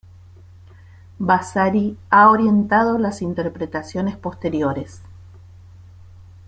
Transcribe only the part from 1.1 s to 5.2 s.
Vasari ha orientado las interpretaciones posteriores.